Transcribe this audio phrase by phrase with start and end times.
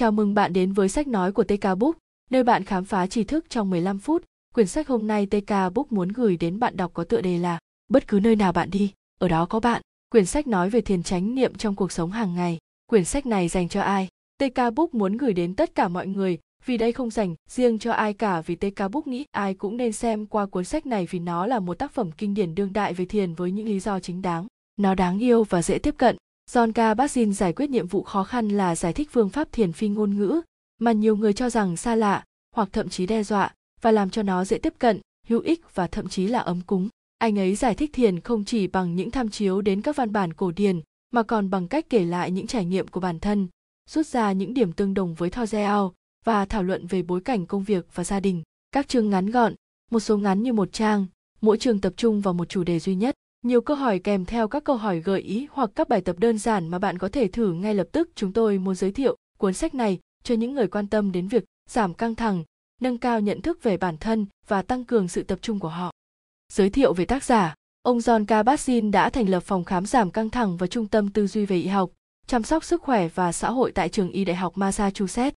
[0.00, 1.96] Chào mừng bạn đến với sách nói của TK Book,
[2.30, 4.24] nơi bạn khám phá tri thức trong 15 phút.
[4.54, 7.58] Quyển sách hôm nay TK Book muốn gửi đến bạn đọc có tựa đề là
[7.88, 9.82] Bất cứ nơi nào bạn đi, ở đó có bạn.
[10.10, 12.58] Quyển sách nói về thiền chánh niệm trong cuộc sống hàng ngày.
[12.86, 14.08] Quyển sách này dành cho ai?
[14.38, 17.92] TK Book muốn gửi đến tất cả mọi người, vì đây không dành riêng cho
[17.92, 21.18] ai cả vì TK Book nghĩ ai cũng nên xem qua cuốn sách này vì
[21.18, 24.00] nó là một tác phẩm kinh điển đương đại về thiền với những lý do
[24.00, 24.46] chính đáng.
[24.76, 26.16] Nó đáng yêu và dễ tiếp cận.
[26.52, 29.88] John Kabat-Zinn giải quyết nhiệm vụ khó khăn là giải thích phương pháp thiền phi
[29.88, 30.40] ngôn ngữ,
[30.78, 34.22] mà nhiều người cho rằng xa lạ, hoặc thậm chí đe dọa, và làm cho
[34.22, 36.88] nó dễ tiếp cận, hữu ích và thậm chí là ấm cúng.
[37.18, 40.32] Anh ấy giải thích thiền không chỉ bằng những tham chiếu đến các văn bản
[40.32, 43.48] cổ điển, mà còn bằng cách kể lại những trải nghiệm của bản thân,
[43.90, 45.94] rút ra những điểm tương đồng với Thao Giao
[46.24, 48.42] và thảo luận về bối cảnh công việc và gia đình.
[48.72, 49.54] Các chương ngắn gọn,
[49.90, 51.06] một số ngắn như một trang,
[51.40, 53.14] mỗi chương tập trung vào một chủ đề duy nhất.
[53.42, 56.38] Nhiều câu hỏi kèm theo các câu hỏi gợi ý hoặc các bài tập đơn
[56.38, 58.10] giản mà bạn có thể thử ngay lập tức.
[58.14, 61.44] Chúng tôi muốn giới thiệu cuốn sách này cho những người quan tâm đến việc
[61.70, 62.44] giảm căng thẳng,
[62.80, 65.92] nâng cao nhận thức về bản thân và tăng cường sự tập trung của họ.
[66.52, 70.30] Giới thiệu về tác giả, ông John Kabat-Zinn đã thành lập phòng khám giảm căng
[70.30, 71.90] thẳng và trung tâm tư duy về y học,
[72.26, 75.36] chăm sóc sức khỏe và xã hội tại trường y đại học Massachusetts.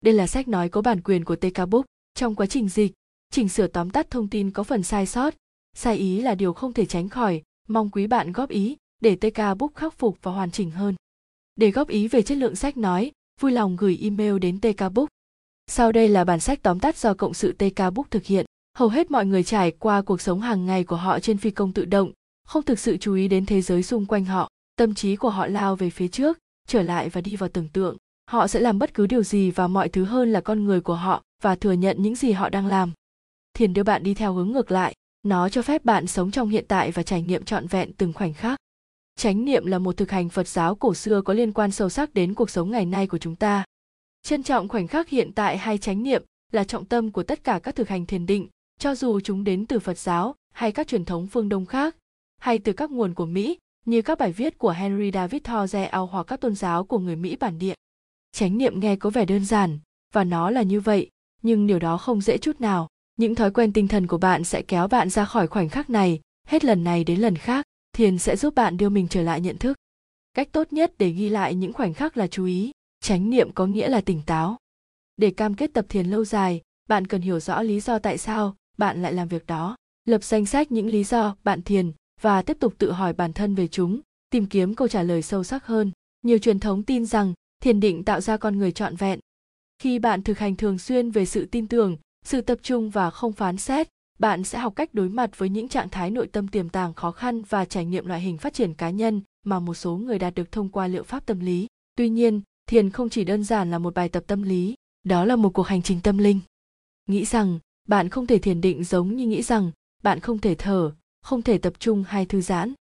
[0.00, 1.84] Đây là sách nói có bản quyền của TK Book.
[2.14, 2.92] Trong quá trình dịch,
[3.30, 5.34] chỉnh sửa tóm tắt thông tin có phần sai sót,
[5.78, 9.58] sai ý là điều không thể tránh khỏi, mong quý bạn góp ý để TK
[9.58, 10.94] Book khắc phục và hoàn chỉnh hơn.
[11.56, 15.08] Để góp ý về chất lượng sách nói, vui lòng gửi email đến TK Book.
[15.66, 18.46] Sau đây là bản sách tóm tắt do cộng sự TK Book thực hiện.
[18.76, 21.72] Hầu hết mọi người trải qua cuộc sống hàng ngày của họ trên phi công
[21.72, 22.12] tự động,
[22.44, 24.50] không thực sự chú ý đến thế giới xung quanh họ.
[24.76, 27.96] Tâm trí của họ lao về phía trước, trở lại và đi vào tưởng tượng.
[28.30, 30.94] Họ sẽ làm bất cứ điều gì và mọi thứ hơn là con người của
[30.94, 32.92] họ và thừa nhận những gì họ đang làm.
[33.54, 36.64] Thiền đưa bạn đi theo hướng ngược lại, nó cho phép bạn sống trong hiện
[36.68, 38.58] tại và trải nghiệm trọn vẹn từng khoảnh khắc.
[39.16, 42.14] Chánh niệm là một thực hành phật giáo cổ xưa có liên quan sâu sắc
[42.14, 43.64] đến cuộc sống ngày nay của chúng ta.
[44.22, 47.60] Trân trọng khoảnh khắc hiện tại hay chánh niệm là trọng tâm của tất cả
[47.62, 51.04] các thực hành thiền định, cho dù chúng đến từ phật giáo hay các truyền
[51.04, 51.96] thống phương đông khác,
[52.38, 56.26] hay từ các nguồn của mỹ, như các bài viết của henry david thoreau hoặc
[56.26, 57.74] các tôn giáo của người mỹ bản địa.
[58.32, 59.78] Chánh niệm nghe có vẻ đơn giản,
[60.14, 61.10] và nó là như vậy,
[61.42, 64.62] nhưng điều đó không dễ chút nào những thói quen tinh thần của bạn sẽ
[64.62, 66.20] kéo bạn ra khỏi khoảnh khắc này.
[66.46, 69.58] Hết lần này đến lần khác, thiền sẽ giúp bạn đưa mình trở lại nhận
[69.58, 69.76] thức.
[70.34, 73.66] Cách tốt nhất để ghi lại những khoảnh khắc là chú ý, chánh niệm có
[73.66, 74.56] nghĩa là tỉnh táo.
[75.16, 78.56] Để cam kết tập thiền lâu dài, bạn cần hiểu rõ lý do tại sao
[78.78, 79.76] bạn lại làm việc đó.
[80.04, 83.54] Lập danh sách những lý do bạn thiền và tiếp tục tự hỏi bản thân
[83.54, 84.00] về chúng,
[84.30, 85.90] tìm kiếm câu trả lời sâu sắc hơn.
[86.22, 89.20] Nhiều truyền thống tin rằng thiền định tạo ra con người trọn vẹn.
[89.78, 91.96] Khi bạn thực hành thường xuyên về sự tin tưởng
[92.28, 95.68] sự tập trung và không phán xét, bạn sẽ học cách đối mặt với những
[95.68, 98.74] trạng thái nội tâm tiềm tàng khó khăn và trải nghiệm loại hình phát triển
[98.74, 101.66] cá nhân mà một số người đạt được thông qua liệu pháp tâm lý.
[101.96, 104.74] Tuy nhiên, thiền không chỉ đơn giản là một bài tập tâm lý,
[105.04, 106.40] đó là một cuộc hành trình tâm linh.
[107.06, 107.58] Nghĩ rằng,
[107.88, 109.70] bạn không thể thiền định giống như nghĩ rằng,
[110.02, 112.74] bạn không thể thở, không thể tập trung hay thư giãn.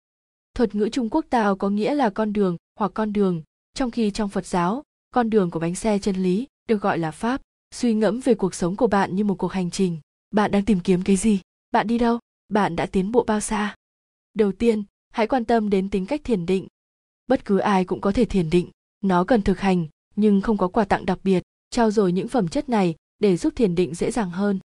[0.53, 3.41] Thuật ngữ trung quốc tào có nghĩa là con đường hoặc con đường,
[3.73, 4.83] trong khi trong phật giáo,
[5.13, 7.41] con đường của bánh xe chân lý được gọi là pháp
[7.71, 9.99] suy ngẫm về cuộc sống của bạn như một cuộc hành trình.
[10.31, 11.39] Bạn đang tìm kiếm cái gì?
[11.71, 12.19] Bạn đi đâu?
[12.49, 13.75] Bạn đã tiến bộ bao xa?
[14.33, 16.67] Đầu tiên, hãy quan tâm đến tính cách thiền định.
[17.27, 18.69] Bất cứ ai cũng có thể thiền định.
[19.01, 21.43] Nó cần thực hành, nhưng không có quà tặng đặc biệt.
[21.69, 24.59] Trao dồi những phẩm chất này để giúp thiền định dễ dàng hơn.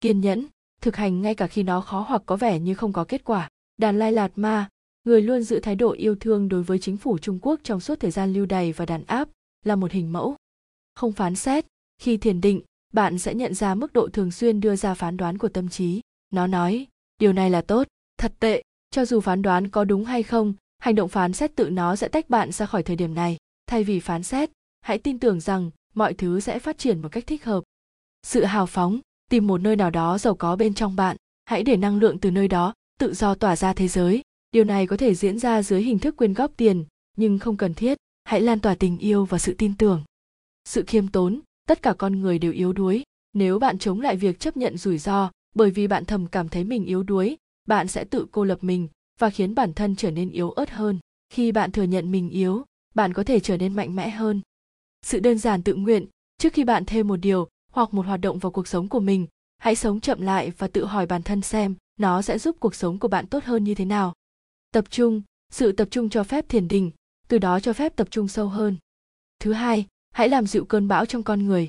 [0.00, 0.46] Kiên nhẫn,
[0.80, 3.48] thực hành ngay cả khi nó khó hoặc có vẻ như không có kết quả.
[3.76, 4.68] Đàn lai lạt ma,
[5.04, 8.00] người luôn giữ thái độ yêu thương đối với chính phủ trung quốc trong suốt
[8.00, 9.28] thời gian lưu đày và đàn áp,
[9.64, 10.36] là một hình mẫu.
[10.94, 11.66] Không phán xét
[11.98, 12.60] khi thiền định,
[12.92, 16.00] bạn sẽ nhận ra mức độ thường xuyên đưa ra phán đoán của tâm trí.
[16.30, 16.86] Nó nói,
[17.20, 17.86] điều này là tốt,
[18.18, 21.70] thật tệ, cho dù phán đoán có đúng hay không, hành động phán xét tự
[21.70, 23.36] nó sẽ tách bạn ra khỏi thời điểm này.
[23.66, 24.50] Thay vì phán xét,
[24.80, 27.64] hãy tin tưởng rằng mọi thứ sẽ phát triển một cách thích hợp.
[28.22, 31.16] Sự hào phóng, tìm một nơi nào đó giàu có bên trong bạn.
[31.44, 34.22] Hãy để năng lượng từ nơi đó tự do tỏa ra thế giới.
[34.52, 36.84] Điều này có thể diễn ra dưới hình thức quyên góp tiền,
[37.16, 37.98] nhưng không cần thiết.
[38.24, 40.04] Hãy lan tỏa tình yêu và sự tin tưởng.
[40.64, 43.02] Sự khiêm tốn tất cả con người đều yếu đuối.
[43.32, 46.64] Nếu bạn chống lại việc chấp nhận rủi ro bởi vì bạn thầm cảm thấy
[46.64, 47.36] mình yếu đuối,
[47.66, 48.88] bạn sẽ tự cô lập mình
[49.18, 50.98] và khiến bản thân trở nên yếu ớt hơn.
[51.32, 54.40] Khi bạn thừa nhận mình yếu, bạn có thể trở nên mạnh mẽ hơn.
[55.02, 56.06] Sự đơn giản tự nguyện,
[56.38, 59.26] trước khi bạn thêm một điều hoặc một hoạt động vào cuộc sống của mình,
[59.58, 62.98] hãy sống chậm lại và tự hỏi bản thân xem nó sẽ giúp cuộc sống
[62.98, 64.14] của bạn tốt hơn như thế nào.
[64.72, 65.22] Tập trung,
[65.52, 66.90] sự tập trung cho phép thiền định,
[67.28, 68.76] từ đó cho phép tập trung sâu hơn.
[69.40, 69.86] Thứ hai
[70.18, 71.68] hãy làm dịu cơn bão trong con người.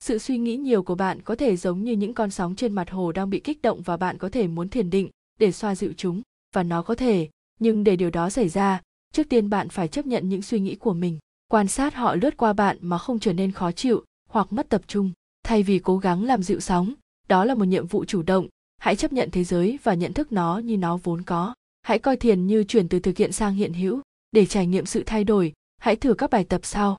[0.00, 2.90] Sự suy nghĩ nhiều của bạn có thể giống như những con sóng trên mặt
[2.90, 5.08] hồ đang bị kích động và bạn có thể muốn thiền định
[5.38, 6.22] để xoa dịu chúng,
[6.54, 7.28] và nó có thể.
[7.60, 8.80] Nhưng để điều đó xảy ra,
[9.12, 12.36] trước tiên bạn phải chấp nhận những suy nghĩ của mình, quan sát họ lướt
[12.36, 15.12] qua bạn mà không trở nên khó chịu hoặc mất tập trung.
[15.42, 16.94] Thay vì cố gắng làm dịu sóng,
[17.28, 18.48] đó là một nhiệm vụ chủ động.
[18.78, 21.54] Hãy chấp nhận thế giới và nhận thức nó như nó vốn có.
[21.82, 24.00] Hãy coi thiền như chuyển từ thực hiện sang hiện hữu.
[24.32, 26.96] Để trải nghiệm sự thay đổi, hãy thử các bài tập sau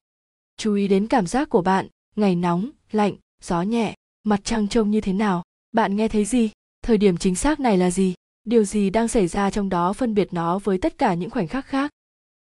[0.62, 4.92] chú ý đến cảm giác của bạn, ngày nóng, lạnh, gió nhẹ, mặt trăng trông
[4.92, 5.44] như thế nào.
[5.72, 6.52] Bạn nghe thấy gì?
[6.84, 8.14] Thời điểm chính xác này là gì?
[8.44, 11.48] Điều gì đang xảy ra trong đó phân biệt nó với tất cả những khoảnh
[11.48, 11.92] khắc khác?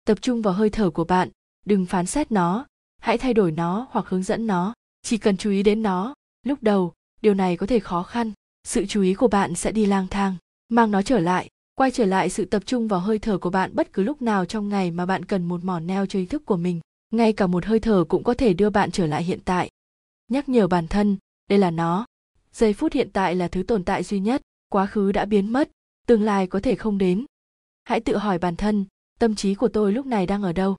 [0.04, 1.28] Tập trung vào hơi thở của bạn,
[1.66, 2.66] đừng phán xét nó.
[3.00, 4.74] Hãy thay đổi nó hoặc hướng dẫn nó.
[5.02, 6.14] Chỉ cần chú ý đến nó.
[6.46, 6.92] Lúc đầu,
[7.22, 8.32] điều này có thể khó khăn.
[8.64, 10.36] Sự chú ý của bạn sẽ đi lang thang,
[10.68, 11.48] mang nó trở lại.
[11.74, 14.44] Quay trở lại sự tập trung vào hơi thở của bạn bất cứ lúc nào
[14.44, 16.80] trong ngày mà bạn cần một mỏ neo cho ý thức của mình
[17.10, 19.70] ngay cả một hơi thở cũng có thể đưa bạn trở lại hiện tại.
[20.28, 21.16] Nhắc nhở bản thân,
[21.49, 22.06] đây là nó.
[22.52, 25.70] Giây phút hiện tại là thứ tồn tại duy nhất, quá khứ đã biến mất,
[26.06, 27.25] tương lai có thể không đến.
[27.84, 28.84] Hãy tự hỏi bản thân,
[29.19, 30.76] tâm trí của tôi lúc này đang ở đâu?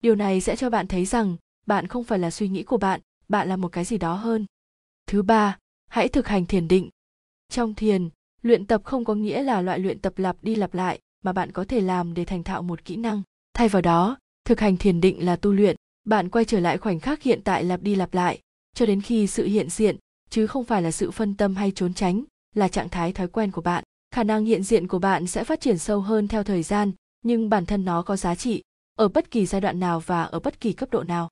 [0.00, 1.36] Điều này sẽ cho bạn thấy rằng,
[1.66, 3.00] bạn không phải là suy nghĩ của bạn
[3.32, 4.46] bạn là một cái gì đó hơn.
[5.06, 5.58] Thứ ba,
[5.88, 6.90] hãy thực hành thiền định.
[7.48, 8.08] Trong thiền,
[8.42, 11.52] luyện tập không có nghĩa là loại luyện tập lặp đi lặp lại, mà bạn
[11.52, 13.22] có thể làm để thành thạo một kỹ năng.
[13.54, 17.00] Thay vào đó thực hành thiền định là tu luyện, bạn quay trở lại khoảnh
[17.00, 18.40] khắc hiện tại lặp đi lặp lại,
[18.74, 19.96] cho đến khi sự hiện diện,
[20.30, 22.24] chứ không phải là sự phân tâm hay trốn tránh,
[22.54, 23.84] là trạng thái thói quen của bạn.
[24.14, 26.92] Khả năng hiện diện của bạn sẽ phát triển sâu hơn theo thời gian,
[27.24, 28.62] nhưng bản thân nó có giá trị,
[28.98, 31.28] ở bất kỳ giai đoạn nào và ở bất kỳ cấp độ nào.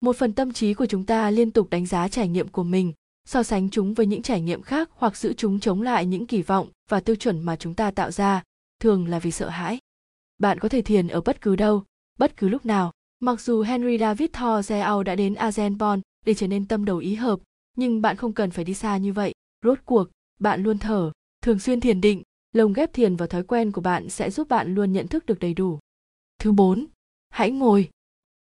[0.00, 2.92] Một phần tâm trí của chúng ta liên tục đánh giá trải nghiệm của mình,
[3.24, 6.42] so sánh chúng với những trải nghiệm khác hoặc giữ chúng chống lại những kỳ
[6.42, 8.42] vọng và tiêu chuẩn mà chúng ta tạo ra,
[8.80, 9.78] thường là vì sợ hãi.
[10.38, 11.84] Bạn có thể thiền ở bất cứ đâu
[12.18, 16.66] bất cứ lúc nào, mặc dù henry david thoreau đã đến azenbon để trở nên
[16.66, 17.40] tâm đầu ý hợp,
[17.76, 19.34] nhưng bạn không cần phải đi xa như vậy.
[19.64, 20.08] Rốt cuộc,
[20.40, 22.22] bạn luôn thở, thường xuyên thiền định,
[22.52, 25.38] lồng ghép thiền vào thói quen của bạn sẽ giúp bạn luôn nhận thức được
[25.38, 25.78] đầy đủ.
[26.38, 26.86] Thứ bốn,
[27.28, 27.90] hãy ngồi.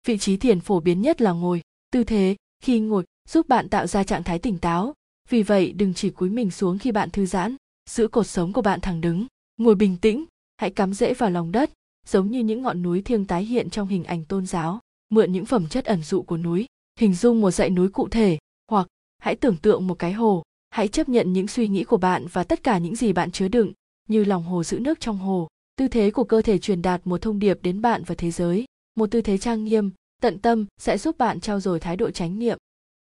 [0.07, 1.61] Vị trí thiền phổ biến nhất là ngồi.
[1.91, 4.93] Tư thế, khi ngồi, giúp bạn tạo ra trạng thái tỉnh táo.
[5.29, 7.55] Vì vậy, đừng chỉ cúi mình xuống khi bạn thư giãn.
[7.89, 9.25] Giữ cột sống của bạn thẳng đứng.
[9.57, 10.25] Ngồi bình tĩnh,
[10.57, 11.71] hãy cắm rễ vào lòng đất
[12.07, 15.45] giống như những ngọn núi thiêng tái hiện trong hình ảnh tôn giáo, mượn những
[15.45, 16.65] phẩm chất ẩn dụ của núi,
[16.99, 18.37] hình dung một dãy núi cụ thể,
[18.71, 18.87] hoặc
[19.19, 22.43] hãy tưởng tượng một cái hồ, hãy chấp nhận những suy nghĩ của bạn và
[22.43, 23.73] tất cả những gì bạn chứa đựng,
[24.09, 27.21] như lòng hồ giữ nước trong hồ, tư thế của cơ thể truyền đạt một
[27.21, 28.65] thông điệp đến bạn và thế giới,
[28.95, 32.39] một tư thế trang nghiêm, tận tâm sẽ giúp bạn trao dồi thái độ chánh
[32.39, 32.57] niệm.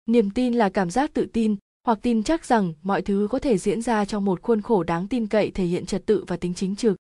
[0.06, 1.56] Niềm tin là cảm giác tự tin,
[1.87, 5.08] hoặc tin chắc rằng mọi thứ có thể diễn ra trong một khuôn khổ đáng
[5.08, 6.96] tin cậy thể hiện trật tự và tính chính trực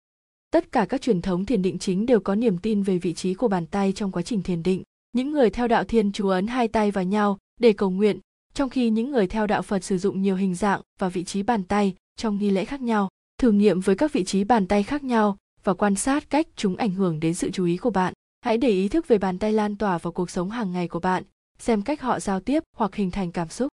[0.53, 3.35] tất cả các truyền thống thiền định chính đều có niềm tin về vị trí
[3.35, 4.83] của bàn tay trong quá trình thiền định.
[5.13, 8.19] Những người theo đạo thiên chú ấn hai tay vào nhau để cầu nguyện,
[8.55, 11.43] trong khi những người theo đạo phật sử dụng nhiều hình dạng và vị trí
[11.43, 13.09] bàn tay trong nghi lễ khác nhau,
[13.39, 16.77] thử nghiệm với các vị trí bàn tay khác nhau và quan sát cách chúng
[16.77, 18.15] ảnh hưởng đến sự chú ý của bạn.
[18.41, 21.01] Hãy để ý thức về bàn tay lan tỏa vào cuộc sống hàng ngày của
[21.01, 21.23] bạn,
[21.59, 23.69] xem cách họ giao tiếp hoặc hình thành cảm xúc.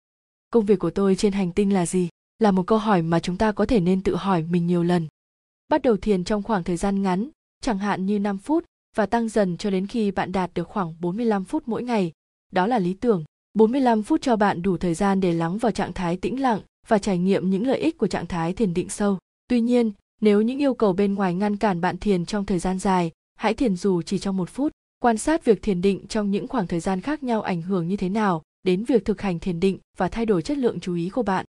[0.49, 2.09] Công việc của tôi trên hành tinh là gì?
[2.39, 5.07] Là một câu hỏi mà chúng ta có thể nên tự hỏi mình nhiều lần
[5.67, 7.29] bắt đầu thiền trong khoảng thời gian ngắn
[7.65, 8.65] chẳng hạn như 5 phút
[8.95, 12.11] và tăng dần cho đến khi bạn đạt được khoảng 45 phút mỗi ngày.
[12.51, 13.23] Đó là lý tưởng.
[13.53, 16.97] 45 phút cho bạn đủ thời gian để lắng vào trạng thái tĩnh lặng và
[16.97, 19.17] trải nghiệm những lợi ích của trạng thái thiền định sâu.
[19.47, 19.91] Tuy nhiên,
[20.21, 23.53] nếu những yêu cầu bên ngoài ngăn cản bạn thiền trong thời gian dài, hãy
[23.53, 24.71] thiền dù chỉ trong một phút.
[24.99, 27.97] Quan sát việc thiền định trong những khoảng thời gian khác nhau ảnh hưởng như
[27.97, 31.09] thế nào đến việc thực hành thiền định và thay đổi chất lượng chú ý
[31.09, 31.45] của bạn.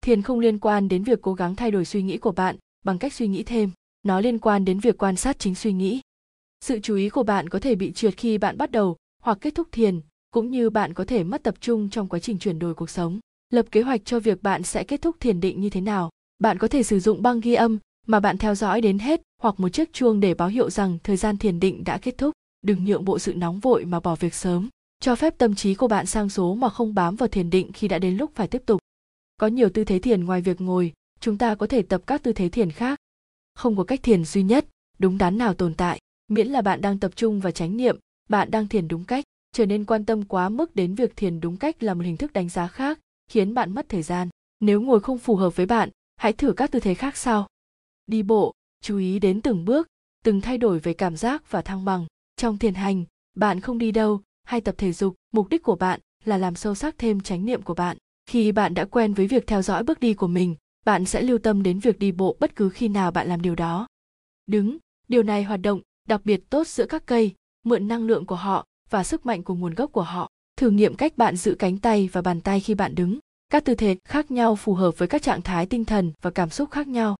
[0.00, 2.98] Thiền không liên quan đến việc cố gắng thay đổi suy nghĩ của bạn bằng
[2.98, 3.70] cách suy nghĩ thêm,
[4.02, 6.00] nó liên quan đến việc quan sát chính suy nghĩ.
[6.60, 9.54] Sự chú ý của bạn có thể bị trượt khi bạn bắt đầu hoặc kết
[9.54, 12.74] thúc thiền, cũng như bạn có thể mất tập trung trong quá trình chuyển đổi
[12.74, 13.20] cuộc sống.
[13.50, 16.10] Lập kế hoạch cho việc bạn sẽ kết thúc thiền định như thế nào.
[16.38, 19.60] Bạn có thể sử dụng băng ghi âm mà bạn theo dõi đến hết hoặc
[19.60, 22.32] một chiếc chuông để báo hiệu rằng thời gian thiền định đã kết thúc.
[22.62, 24.68] Đừng nhượng bộ sự nóng vội mà bỏ việc sớm.
[25.00, 27.88] Cho phép tâm trí của bạn sang số mà không bám vào thiền định khi
[27.88, 28.80] đã đến lúc phải tiếp tục.
[29.36, 32.32] Có nhiều tư thế thiền ngoài việc ngồi, chúng ta có thể tập các tư
[32.32, 32.98] thế thiền khác.
[33.54, 34.66] Không có cách thiền duy nhất,
[34.98, 37.98] đúng đắn nào tồn tại, miễn là bạn đang tập trung và chánh niệm,
[38.28, 39.24] bạn đang thiền đúng cách.
[39.52, 42.32] Trở nên quan tâm quá mức đến việc thiền đúng cách là một hình thức
[42.32, 42.98] đánh giá khác,
[43.30, 44.28] khiến bạn mất thời gian.
[44.60, 47.46] Nếu ngồi không phù hợp với bạn, hãy thử các tư thế khác sau.
[48.06, 48.52] Đi bộ,
[48.82, 49.88] chú ý đến từng bước,
[50.24, 52.06] từng thay đổi về cảm giác và thăng bằng.
[52.36, 56.00] Trong thiền hành, bạn không đi đâu, hay tập thể dục, mục đích của bạn
[56.24, 57.96] là làm sâu sắc thêm chánh niệm của bạn.
[58.26, 61.38] Khi bạn đã quen với việc theo dõi bước đi của mình, bạn sẽ lưu
[61.38, 63.86] tâm đến việc đi bộ bất cứ khi nào bạn làm điều đó.
[64.46, 67.34] Đứng, điều này hoạt động đặc biệt tốt giữa các cây,
[67.64, 70.28] mượn năng lượng của họ và sức mạnh của nguồn gốc của họ.
[70.56, 73.18] Thử nghiệm cách bạn giữ cánh tay và bàn tay khi bạn đứng.
[73.48, 76.50] Các tư thế khác nhau phù hợp với các trạng thái tinh thần và cảm
[76.50, 77.16] xúc khác nhau.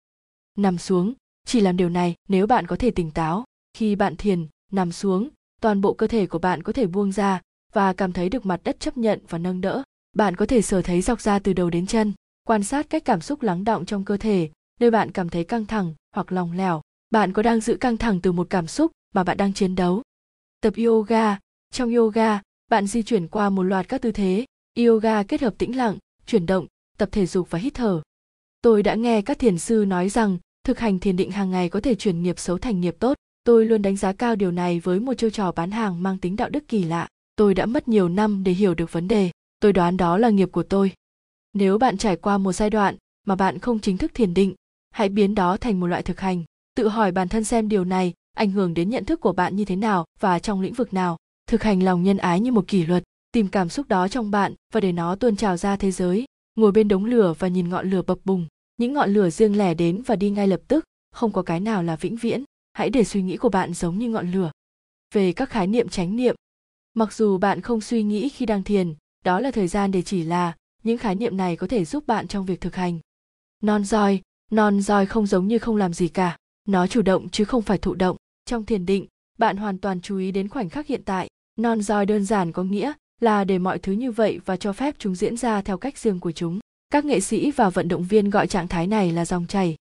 [0.59, 1.15] Nằm xuống,
[1.47, 3.45] chỉ làm điều này nếu bạn có thể tỉnh táo.
[3.77, 5.29] Khi bạn thiền, nằm xuống,
[5.61, 7.41] toàn bộ cơ thể của bạn có thể buông ra
[7.73, 9.83] và cảm thấy được mặt đất chấp nhận và nâng đỡ
[10.17, 12.13] bạn có thể sờ thấy dọc ra từ đầu đến chân
[12.45, 15.67] quan sát cách cảm xúc lắng động trong cơ thể, nơi bạn cảm thấy căng
[15.67, 16.81] thẳng hoặc lòng lẻo.
[17.11, 20.03] Bạn có đang giữ căng thẳng từ một cảm xúc mà bạn đang chiến đấu?
[20.61, 21.39] Tập yoga.
[21.71, 24.45] Trong yoga, bạn di chuyển qua một loạt các tư thế.
[24.79, 26.67] Yoga kết hợp tĩnh lặng, chuyển động,
[26.99, 28.03] tập thể dục và hít thở.
[28.63, 31.81] Tôi đã nghe các thiền sư nói rằng thực hành thiền định hàng ngày có
[31.81, 33.17] thể chuyển nghiệp xấu thành nghiệp tốt.
[33.45, 36.37] Tôi luôn đánh giá cao điều này với một chiêu trò bán hàng mang tính
[36.37, 37.09] đạo đức kỳ lạ.
[37.37, 39.31] Tôi đã mất nhiều năm để hiểu được vấn đề.
[39.61, 40.93] Tôi đoán đó là nghiệp của tôi
[41.53, 44.55] nếu bạn trải qua một giai đoạn mà bạn không chính thức thiền định,
[44.91, 46.45] hãy biến đó thành một loại thực hành.
[46.75, 49.65] Tự hỏi bản thân xem điều này ảnh hưởng đến nhận thức của bạn như
[49.65, 51.17] thế nào và trong lĩnh vực nào.
[51.47, 54.55] Thực hành lòng nhân ái như một kỷ luật, tìm cảm xúc đó trong bạn
[54.73, 56.25] và để nó tuôn trào ra thế giới.
[56.55, 58.47] Ngồi bên đống lửa và nhìn ngọn lửa bập bùng.
[58.77, 61.83] Những ngọn lửa riêng lẻ đến và đi ngay lập tức, không có cái nào
[61.83, 62.45] là vĩnh viễn.
[62.73, 64.51] Hãy để suy nghĩ của bạn giống như ngọn lửa.
[65.15, 66.35] Về các khái niệm chánh niệm,
[66.95, 68.95] mặc dù bạn không suy nghĩ khi đang thiền,
[69.25, 72.29] đó là thời gian để chỉ là những khái niệm này có thể giúp bạn
[72.29, 72.99] trong việc thực hành.
[73.63, 74.21] Non roi
[74.51, 76.37] non roi không giống như không làm gì cả.
[76.69, 78.17] Nó chủ động chứ không phải thụ động.
[78.45, 79.07] Trong thiền định,
[79.39, 81.29] bạn hoàn toàn chú ý đến khoảnh khắc hiện tại.
[81.57, 84.95] Non roi đơn giản có nghĩa là để mọi thứ như vậy và cho phép
[84.99, 86.59] chúng diễn ra theo cách riêng của chúng.
[86.91, 89.77] Các nghệ sĩ và vận động viên gọi trạng thái này là dòng chảy.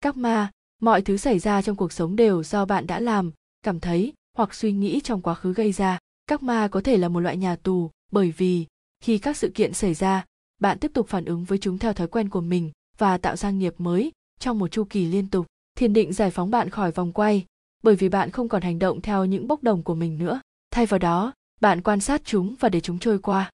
[0.00, 0.50] Các ma,
[0.80, 4.54] mọi thứ xảy ra trong cuộc sống đều do bạn đã làm, cảm thấy hoặc
[4.54, 5.98] suy nghĩ trong quá khứ gây ra.
[6.26, 8.66] Các ma có thể là một loại nhà tù bởi vì
[9.00, 10.24] khi các sự kiện xảy ra
[10.58, 13.50] bạn tiếp tục phản ứng với chúng theo thói quen của mình và tạo ra
[13.50, 15.46] nghiệp mới trong một chu kỳ liên tục.
[15.76, 17.44] Thiền định giải phóng bạn khỏi vòng quay,
[17.82, 20.40] bởi vì bạn không còn hành động theo những bốc đồng của mình nữa.
[20.70, 23.50] Thay vào đó, bạn quan sát chúng và để chúng trôi qua.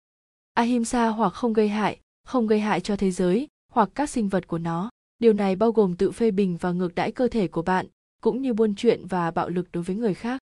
[0.54, 4.46] Ahimsa hoặc không gây hại, không gây hại cho thế giới hoặc các sinh vật
[4.46, 4.90] của nó.
[5.18, 7.87] Điều này bao gồm tự phê bình và ngược đãi cơ thể của bạn,
[8.23, 10.40] cũng như buôn chuyện và bạo lực đối với người khác.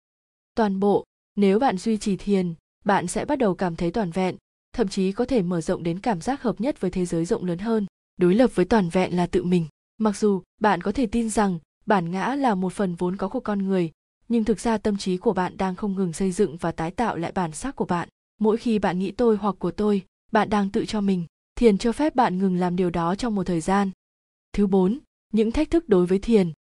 [0.55, 1.05] Toàn bộ,
[1.37, 2.55] nếu bạn duy trì thiền,
[2.85, 4.37] bạn sẽ bắt đầu cảm thấy toàn vẹn
[4.73, 7.45] thậm chí có thể mở rộng đến cảm giác hợp nhất với thế giới rộng
[7.45, 7.87] lớn hơn.
[8.17, 9.67] Đối lập với toàn vẹn là tự mình.
[9.99, 13.41] Mặc dù bạn có thể tin rằng bản ngã là một phần vốn có của
[13.41, 13.91] con người,
[14.29, 17.17] nhưng thực ra tâm trí của bạn đang không ngừng xây dựng và tái tạo
[17.17, 18.09] lại bản sắc của bạn.
[18.41, 20.03] Mỗi khi bạn nghĩ tôi hoặc của tôi,
[20.33, 21.25] bạn đang tự cho mình,
[21.55, 23.91] thiền cho phép bạn ngừng làm điều đó trong một thời gian.
[24.53, 24.99] Thứ bốn,
[25.33, 26.53] những thách thức đối với thiền.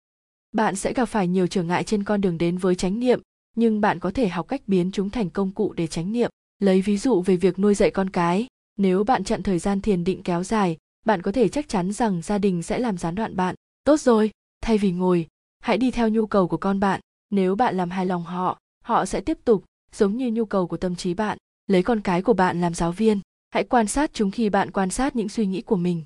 [0.51, 3.21] Bạn sẽ gặp phải nhiều trở ngại trên con đường đến với chánh niệm,
[3.55, 6.81] nhưng bạn có thể học cách biến chúng thành công cụ để chánh niệm lấy
[6.81, 10.23] ví dụ về việc nuôi dạy con cái, nếu bạn chặn thời gian thiền định
[10.23, 13.55] kéo dài, bạn có thể chắc chắn rằng gia đình sẽ làm gián đoạn bạn.
[13.83, 15.27] Tốt rồi, thay vì ngồi,
[15.59, 17.01] hãy đi theo nhu cầu của con bạn.
[17.29, 20.77] Nếu bạn làm hài lòng họ họ sẽ tiếp tục, giống như nhu cầu của
[20.77, 21.37] tâm trí bạn.
[21.67, 23.19] Lấy con cái của bạn làm giáo viên,
[23.51, 26.03] hãy quan sát chúng khi bạn quan sát những suy nghĩ của mình.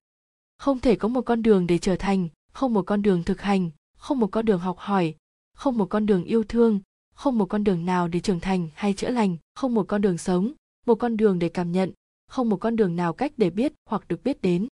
[0.58, 3.70] Không thể có một con đường để trở thành, không một con đường thực hành,
[3.98, 5.16] không một con đường học hỏi,
[5.54, 6.80] không một con đường yêu thương
[7.16, 10.18] không một con đường nào để trưởng thành hay chữa lành, không một con đường
[10.18, 10.54] sống,
[10.86, 11.92] một con đường để cảm nhận,
[12.28, 14.68] không một con đường nào cách để biết hoặc được biết đến.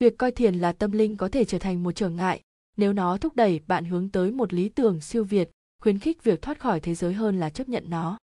[0.00, 2.42] Việc coi thiền là tâm linh có thể trở thành một trở ngại,
[2.76, 5.50] nếu nó thúc đẩy bạn hướng tới một lý tưởng siêu việt,
[5.82, 8.18] khuyến khích việc thoát khỏi thế giới hơn là chấp nhận nó.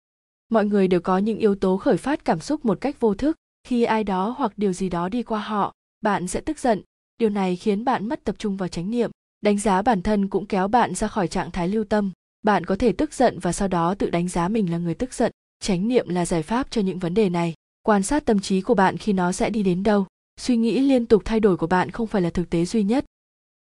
[0.51, 3.37] Mọi người đều có những yếu tố khởi phát cảm xúc một cách vô thức,
[3.65, 6.83] khi ai đó hoặc điều gì đó đi qua họ, bạn sẽ tức giận.
[7.19, 10.47] Điều này khiến bạn mất tập trung vào chánh niệm, đánh giá bản thân cũng
[10.47, 13.69] kéo bạn ra khỏi trạng thái lưu tâm bạn có thể tức giận và sau
[13.69, 15.33] đó tự đánh giá mình là người tức giận.
[15.63, 17.55] Chánh niệm là giải pháp cho những vấn đề này.
[17.83, 20.07] Quan sát tâm trí của bạn khi nó sẽ đi đến đâu.
[20.41, 23.05] Suy nghĩ liên tục thay đổi của bạn không phải là thực tế duy nhất.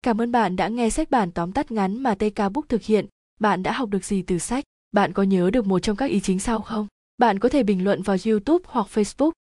[0.02, 3.06] Cảm ơn bạn đã nghe sách bản tóm tắt ngắn mà tk book thực hiện.
[3.40, 4.64] Bạn đã học được gì từ sách?
[4.92, 6.88] Bạn có nhớ được một trong các ý chính sau không?
[7.18, 9.32] Bạn có thể bình luận vào youtube hoặc facebook.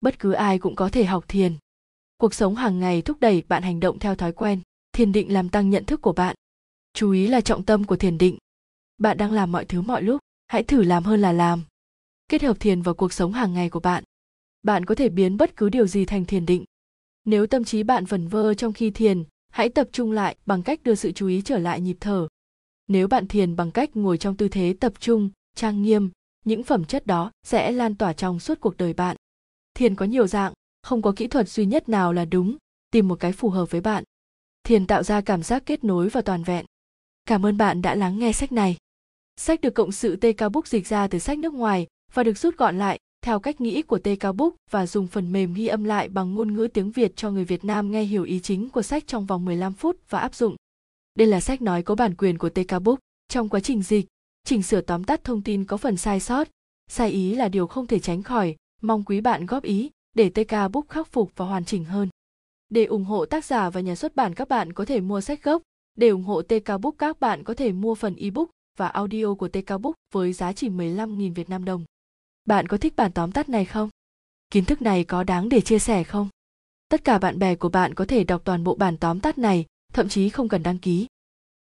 [0.00, 1.52] Bất cứ ai cũng có thể học thiền.
[2.16, 4.60] Cuộc sống hàng ngày thúc đẩy bạn hành động theo thói quen.
[4.92, 6.36] Thiền định làm tăng nhận thức của bạn.
[6.92, 8.38] Chú ý là trọng tâm của thiền định
[8.98, 11.62] bạn đang làm mọi thứ mọi lúc, hãy thử làm hơn là làm.
[12.28, 14.04] Kết hợp thiền vào cuộc sống hàng ngày của bạn.
[14.62, 16.64] Bạn có thể biến bất cứ điều gì thành thiền định.
[17.24, 20.82] Nếu tâm trí bạn vẩn vơ trong khi thiền, hãy tập trung lại bằng cách
[20.82, 22.28] đưa sự chú ý trở lại nhịp thở.
[22.88, 26.10] Nếu bạn thiền bằng cách ngồi trong tư thế tập trung, trang nghiêm,
[26.44, 29.16] những phẩm chất đó sẽ lan tỏa trong suốt cuộc đời bạn.
[29.74, 32.56] Thiền có nhiều dạng, không có kỹ thuật duy nhất nào là đúng,
[32.90, 34.04] tìm một cái phù hợp với bạn.
[34.64, 36.66] Thiền tạo ra cảm giác kết nối và toàn vẹn.
[37.26, 38.76] Cảm ơn bạn đã lắng nghe sách này
[39.40, 42.56] sách được cộng sự tk book dịch ra từ sách nước ngoài và được rút
[42.56, 46.08] gọn lại theo cách nghĩ của tk book và dùng phần mềm ghi âm lại
[46.08, 49.06] bằng ngôn ngữ tiếng việt cho người việt nam nghe hiểu ý chính của sách
[49.06, 50.56] trong vòng 15 phút và áp dụng
[51.14, 54.06] đây là sách nói có bản quyền của tk book trong quá trình dịch,
[54.44, 56.48] chỉnh sửa tóm tắt thông tin có phần sai sót
[56.90, 60.72] sai ý là điều không thể tránh khỏi mong quý bạn góp ý để TK
[60.72, 62.08] Book khắc phục và hoàn chỉnh hơn.
[62.68, 65.42] Để ủng hộ tác giả và nhà xuất bản các bạn có thể mua sách
[65.42, 65.62] gốc.
[65.96, 69.48] Để ủng hộ TK Book các bạn có thể mua phần ebook và audio của
[69.48, 71.84] TK Book với giá chỉ 15.000 Việt Nam đồng.
[72.44, 73.88] Bạn có thích bản tóm tắt này không?
[74.50, 76.28] Kiến thức này có đáng để chia sẻ không?
[76.88, 79.64] Tất cả bạn bè của bạn có thể đọc toàn bộ bản tóm tắt này,
[79.92, 81.06] thậm chí không cần đăng ký.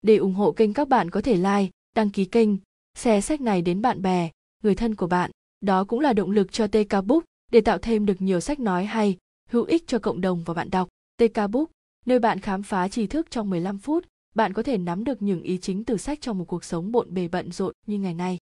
[0.01, 2.49] Để ủng hộ kênh các bạn có thể like, đăng ký kênh,
[2.97, 4.29] share sách này đến bạn bè,
[4.63, 5.31] người thân của bạn.
[5.61, 8.85] Đó cũng là động lực cho TK Book để tạo thêm được nhiều sách nói
[8.85, 9.17] hay,
[9.49, 10.87] hữu ích cho cộng đồng và bạn đọc.
[11.17, 11.69] TK Book,
[12.05, 15.41] nơi bạn khám phá tri thức trong 15 phút, bạn có thể nắm được những
[15.41, 18.38] ý chính từ sách trong một cuộc sống bộn bề bận rộn như ngày nay.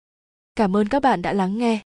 [0.55, 1.81] Cảm ơn các bạn đã lắng nghe.